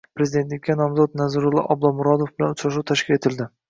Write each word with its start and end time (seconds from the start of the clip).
Prezidentlikka 0.19 0.75
nomzod 0.79 1.19
Narzulla 1.23 1.67
Oblomurodov 1.77 2.35
bilan 2.35 2.61
uchrashuv 2.61 2.91
tashkil 2.93 3.23
etildi 3.23 3.55